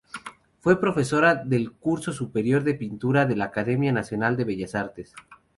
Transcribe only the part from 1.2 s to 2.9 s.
del Curso Superior de